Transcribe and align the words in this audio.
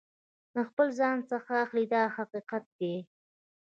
د 0.53 0.55
خپل 0.67 0.87
ځان 0.99 1.17
څخه 1.31 1.51
اخلي 1.63 1.85
دا 1.93 2.03
حقیقت 2.15 2.63
دی. 2.79 2.95